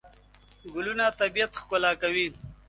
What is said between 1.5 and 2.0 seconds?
ښکلا